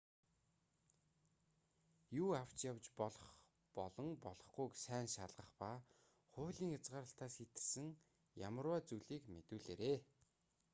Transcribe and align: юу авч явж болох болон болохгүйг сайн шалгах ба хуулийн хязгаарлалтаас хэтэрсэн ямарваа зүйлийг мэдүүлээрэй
юу 2.21 2.29
авч 2.43 2.59
явж 2.71 2.85
болох 2.99 3.29
болон 3.77 4.07
болохгүйг 4.25 4.73
сайн 4.85 5.05
шалгах 5.15 5.49
ба 5.61 5.71
хуулийн 6.33 6.71
хязгаарлалтаас 6.73 7.33
хэтэрсэн 7.39 7.87
ямарваа 8.47 8.79
зүйлийг 8.89 9.23
мэдүүлээрэй 9.33 9.97